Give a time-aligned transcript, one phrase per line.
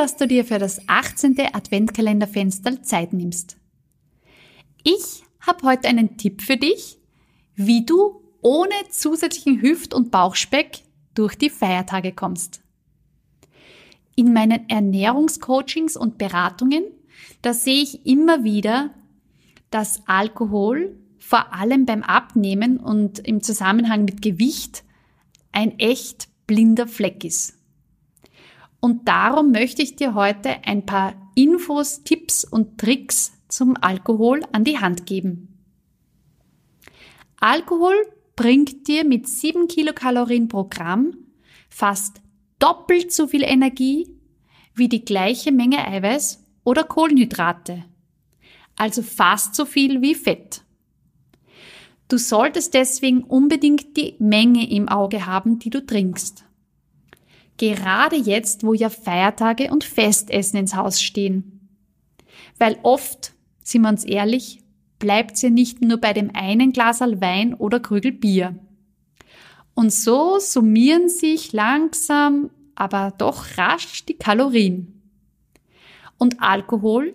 [0.00, 1.36] Dass du dir für das 18.
[1.52, 3.58] Adventkalenderfenster Zeit nimmst.
[4.82, 6.98] Ich habe heute einen Tipp für dich,
[7.54, 12.62] wie du ohne zusätzlichen Hüft- und Bauchspeck durch die Feiertage kommst.
[14.16, 16.84] In meinen Ernährungscoachings und Beratungen,
[17.42, 18.94] da sehe ich immer wieder,
[19.68, 24.82] dass Alkohol vor allem beim Abnehmen und im Zusammenhang mit Gewicht
[25.52, 27.59] ein echt blinder Fleck ist.
[28.80, 34.64] Und darum möchte ich dir heute ein paar Infos, Tipps und Tricks zum Alkohol an
[34.64, 35.58] die Hand geben.
[37.38, 37.94] Alkohol
[38.36, 41.16] bringt dir mit 7 Kilokalorien pro Gramm
[41.68, 42.20] fast
[42.58, 44.08] doppelt so viel Energie
[44.74, 47.84] wie die gleiche Menge Eiweiß oder Kohlenhydrate.
[48.76, 50.62] Also fast so viel wie Fett.
[52.08, 56.44] Du solltest deswegen unbedingt die Menge im Auge haben, die du trinkst.
[57.60, 61.68] Gerade jetzt, wo ja Feiertage und Festessen ins Haus stehen.
[62.56, 64.62] Weil oft, sind wir uns ehrlich,
[64.98, 68.58] bleibt es ja nicht nur bei dem einen Glasal Wein oder Krügel Bier.
[69.74, 75.02] Und so summieren sich langsam, aber doch rasch die Kalorien.
[76.16, 77.12] Und Alkohol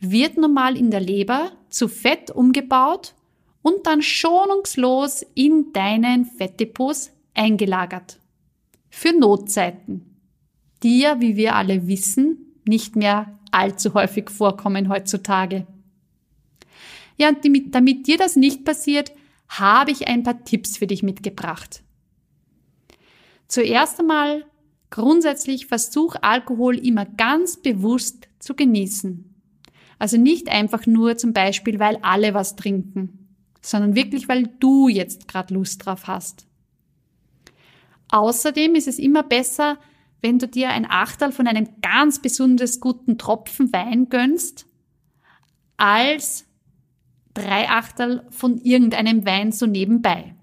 [0.00, 3.14] wird normal in der Leber zu Fett umgebaut
[3.62, 8.18] und dann schonungslos in deinen Fettdepots eingelagert
[8.96, 10.16] für Notzeiten,
[10.82, 15.66] die ja, wie wir alle wissen, nicht mehr allzu häufig vorkommen heutzutage.
[17.18, 19.12] Ja, und damit, dir das nicht passiert,
[19.50, 21.82] habe ich ein paar Tipps für dich mitgebracht.
[23.48, 24.46] Zuerst einmal,
[24.88, 29.34] grundsätzlich versuch Alkohol immer ganz bewusst zu genießen.
[29.98, 33.28] Also nicht einfach nur zum Beispiel, weil alle was trinken,
[33.60, 36.45] sondern wirklich, weil du jetzt gerade Lust drauf hast.
[38.10, 39.78] Außerdem ist es immer besser,
[40.20, 44.66] wenn du dir ein Achtel von einem ganz besonders guten Tropfen Wein gönnst,
[45.76, 46.46] als
[47.34, 50.34] drei Achtel von irgendeinem Wein so nebenbei.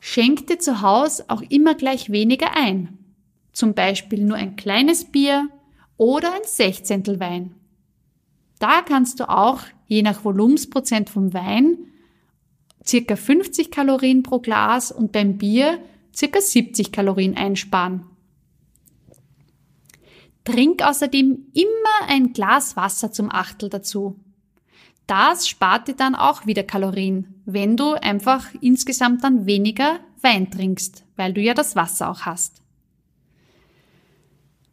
[0.00, 2.98] Schenk dir zu Hause auch immer gleich weniger ein.
[3.52, 5.48] Zum Beispiel nur ein kleines Bier
[5.96, 7.54] oder ein Sechzehntel Wein.
[8.58, 11.78] Da kannst du auch, je nach Volumensprozent vom Wein,
[12.86, 15.78] circa 50 Kalorien pro Glas und beim Bier
[16.14, 18.04] circa 70 Kalorien einsparen.
[20.44, 24.20] Trink außerdem immer ein Glas Wasser zum Achtel dazu.
[25.06, 31.04] Das spart dir dann auch wieder Kalorien, wenn du einfach insgesamt dann weniger Wein trinkst,
[31.16, 32.62] weil du ja das Wasser auch hast.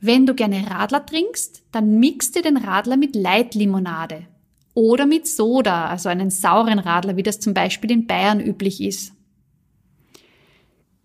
[0.00, 4.26] Wenn du gerne Radler trinkst, dann mix dir den Radler mit Leitlimonade
[4.76, 9.14] oder mit Soda, also einen sauren Radler, wie das zum Beispiel in Bayern üblich ist.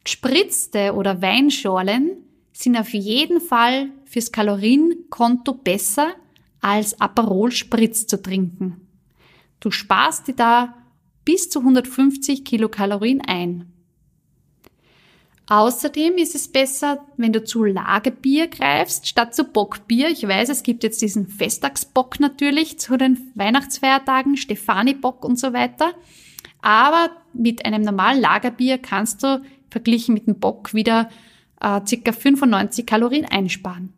[0.04, 2.18] Gespritzte oder Weinschorlen
[2.52, 6.12] sind auf jeden Fall fürs Kalorienkonto besser
[6.60, 8.88] als Aperol Spritz zu trinken.
[9.62, 10.74] Du sparst dir da
[11.24, 13.72] bis zu 150 Kilokalorien ein.
[15.52, 20.08] Außerdem ist es besser, wenn du zu Lagerbier greifst, statt zu Bockbier.
[20.08, 25.92] Ich weiß, es gibt jetzt diesen Festtagsbock natürlich zu den Weihnachtsfeiertagen, Stefani-Bock und so weiter.
[26.62, 31.10] Aber mit einem normalen Lagerbier kannst du verglichen mit dem Bock wieder
[31.60, 33.92] äh, circa 95 Kalorien einsparen.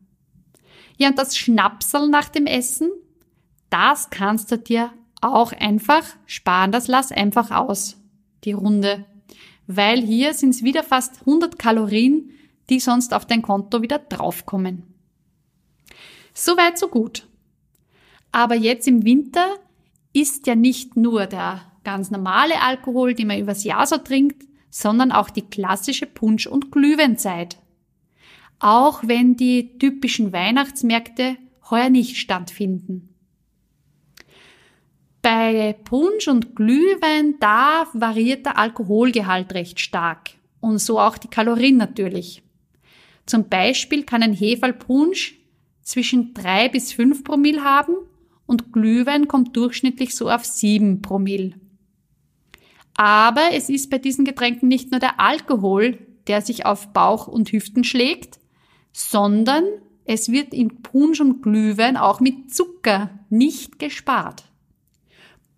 [0.98, 2.90] Ja, und das Schnapsel nach dem Essen,
[3.70, 4.92] das kannst du dir
[5.22, 6.72] auch einfach sparen.
[6.72, 8.02] Das lass einfach aus,
[8.44, 9.06] die Runde
[9.68, 12.32] weil hier sind es wieder fast 100 Kalorien,
[12.70, 14.84] die sonst auf dein Konto wieder draufkommen.
[16.34, 17.28] Soweit so gut.
[18.32, 19.58] Aber jetzt im Winter
[20.14, 25.12] ist ja nicht nur der ganz normale Alkohol, den man übers Jahr so trinkt, sondern
[25.12, 27.58] auch die klassische Punsch- und Glühweinzeit.
[28.60, 31.38] Auch wenn die typischen Weihnachtsmärkte
[31.70, 33.13] heuer nicht stattfinden.
[35.24, 41.78] Bei Punsch und Glühwein, da variiert der Alkoholgehalt recht stark und so auch die Kalorien
[41.78, 42.44] natürlich.
[43.26, 45.40] Zum Beispiel kann ein Hefalpunsch
[45.82, 47.94] zwischen drei bis fünf Promille haben
[48.48, 51.54] und Glühwein kommt durchschnittlich so auf sieben Promille.
[52.94, 57.50] Aber es ist bei diesen Getränken nicht nur der Alkohol, der sich auf Bauch und
[57.54, 58.42] Hüften schlägt,
[58.92, 59.64] sondern
[60.04, 64.44] es wird im Punsch und Glühwein auch mit Zucker nicht gespart.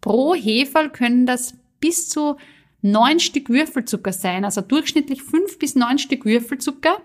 [0.05, 2.35] Pro Heferl können das bis zu
[2.83, 7.01] neun Stück Würfelzucker sein, also durchschnittlich fünf bis neun Stück Würfelzucker.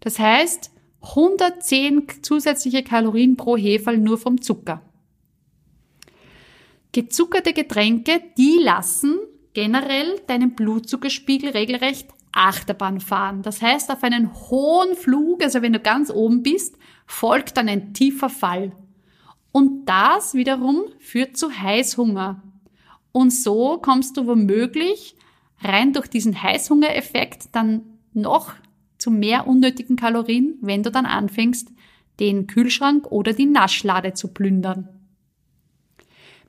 [0.00, 0.70] Das heißt
[1.00, 4.82] 110 zusätzliche Kalorien pro Heferl nur vom Zucker.
[6.92, 9.16] Gezuckerte Getränke, die lassen
[9.54, 13.40] generell deinen Blutzuckerspiegel regelrecht Achterbahn fahren.
[13.40, 16.76] Das heißt, auf einen hohen Flug, also wenn du ganz oben bist,
[17.06, 18.72] folgt dann ein tiefer Fall.
[19.58, 22.40] Und das wiederum führt zu Heißhunger.
[23.10, 25.16] Und so kommst du womöglich
[25.58, 27.82] rein durch diesen Heißhungereffekt dann
[28.12, 28.52] noch
[28.98, 31.72] zu mehr unnötigen Kalorien, wenn du dann anfängst,
[32.20, 34.90] den Kühlschrank oder die Naschlade zu plündern.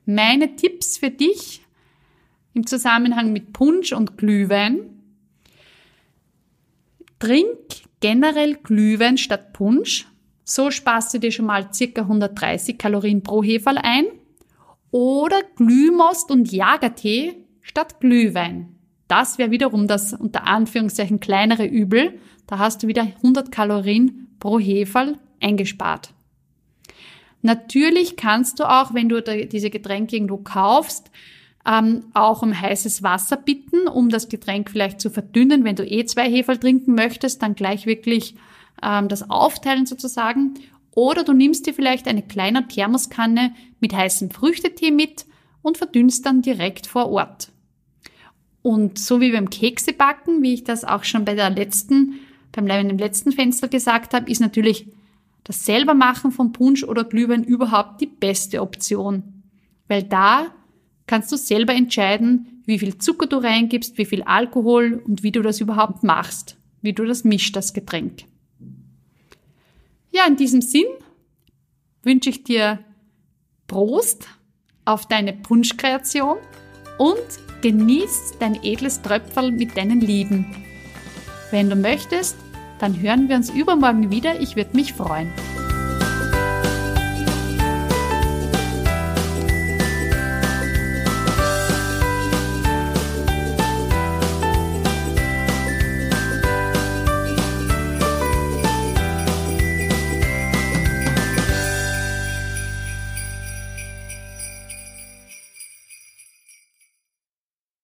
[0.06, 1.62] Meine Tipps für dich
[2.54, 5.02] im Zusammenhang mit Punsch und Glühwein.
[7.18, 7.48] Trink
[7.98, 10.06] generell Glühwein statt Punsch.
[10.44, 14.06] So sparst du dir schon mal circa 130 Kalorien pro Heferl ein.
[14.90, 18.76] Oder Glühmost und Jagertee statt Glühwein.
[19.06, 22.18] Das wäre wiederum das unter Anführungszeichen kleinere Übel.
[22.46, 26.12] Da hast du wieder 100 Kalorien pro Heferl eingespart.
[27.42, 31.10] Natürlich kannst du auch, wenn du diese Getränke irgendwo kaufst,
[31.66, 35.64] ähm, auch um heißes Wasser bitten, um das Getränk vielleicht zu verdünnen.
[35.64, 38.34] Wenn du eh zwei Heferl trinken möchtest, dann gleich wirklich
[38.82, 40.54] ähm, das aufteilen sozusagen.
[40.92, 45.26] Oder du nimmst dir vielleicht eine kleine Thermoskanne mit heißem Früchtetee mit
[45.62, 47.52] und verdünnst dann direkt vor Ort.
[48.62, 52.20] Und so wie beim Keksebacken, wie ich das auch schon bei der letzten,
[52.52, 54.88] beim im letzten Fenster gesagt habe, ist natürlich
[55.44, 59.42] das Selbermachen von Punsch oder Glühwein überhaupt die beste Option.
[59.88, 60.46] Weil da
[61.06, 65.42] kannst du selber entscheiden, wie viel Zucker du reingibst, wie viel Alkohol und wie du
[65.42, 68.24] das überhaupt machst, wie du das mischt, das Getränk.
[70.10, 70.86] Ja, in diesem Sinn
[72.02, 72.80] wünsche ich dir
[73.66, 74.26] Prost
[74.84, 76.38] auf deine Punschkreation
[76.98, 80.46] und genieß dein edles Tröpferl mit deinen Lieben.
[81.50, 82.36] Wenn du möchtest,
[82.80, 84.40] dann hören wir uns übermorgen wieder.
[84.40, 85.30] Ich würde mich freuen.